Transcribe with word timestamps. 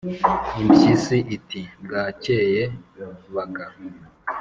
impyisi 0.61 1.17
iti: 1.35 1.61
“bwakeye 1.83 2.63
baka!” 3.33 3.65